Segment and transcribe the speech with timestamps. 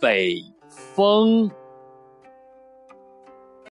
[0.00, 1.50] 北风。